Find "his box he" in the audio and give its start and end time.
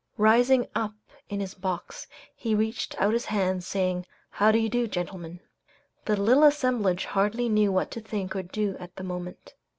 1.39-2.55